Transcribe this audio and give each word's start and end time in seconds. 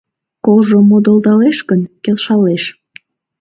Колжо 0.45 0.77
модылдалеш 0.89 1.57
гын, 1.69 1.81
келшалеш. 2.03 2.63